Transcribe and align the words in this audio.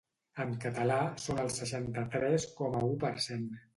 En 0.45 0.53
català 0.63 0.95
són 1.25 1.41
el 1.43 1.53
seixanta-tres 1.57 2.47
coma 2.63 2.83
u 2.93 2.97
per 3.05 3.13
cent. 3.29 3.51